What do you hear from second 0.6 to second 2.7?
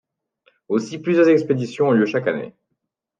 Aussi, plusieurs expéditions ont lieu chaque année.